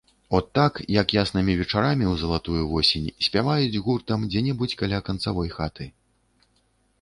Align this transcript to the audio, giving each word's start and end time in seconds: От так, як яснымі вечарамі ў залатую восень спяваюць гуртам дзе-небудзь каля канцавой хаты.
От 0.37 0.45
так, 0.59 0.73
як 0.99 1.07
яснымі 1.23 1.53
вечарамі 1.59 2.05
ў 2.07 2.13
залатую 2.21 2.63
восень 2.71 3.11
спяваюць 3.27 3.81
гуртам 3.89 4.25
дзе-небудзь 4.31 4.77
каля 4.81 4.99
канцавой 5.11 5.49
хаты. 5.59 5.85